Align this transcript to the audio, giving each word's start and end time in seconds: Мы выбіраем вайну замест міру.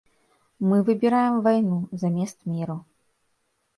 Мы 0.69 0.77
выбіраем 0.87 1.35
вайну 1.47 1.77
замест 2.05 2.39
міру. 2.55 2.77